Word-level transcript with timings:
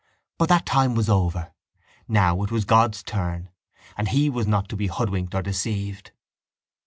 But 0.39 0.49
that 0.49 0.65
time 0.65 0.95
was 0.95 1.09
over. 1.09 1.53
Now 2.07 2.41
it 2.41 2.49
was 2.49 2.65
God's 2.65 3.03
turn: 3.03 3.49
and 3.95 4.07
He 4.07 4.31
was 4.31 4.47
not 4.47 4.67
to 4.69 4.75
be 4.75 4.87
hoodwinked 4.87 5.35
or 5.35 5.43
deceived. 5.43 6.09